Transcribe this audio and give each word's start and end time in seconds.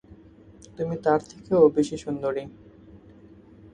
তুমি 0.77 0.95
তার 1.05 1.19
থেকেও 1.29 1.61
বেশি 1.69 1.95
সুন্দরী। 1.97 2.43